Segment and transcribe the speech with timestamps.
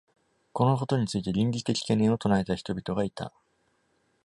[0.53, 3.31] このことについて倫理的懸念を唱えた人々がいた。